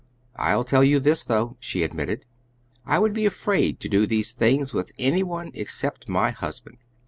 [0.35, 2.25] "I'll tell you this, though," she admitted,
[2.87, 6.77] "I would be afraid to do these things with any one except my husband."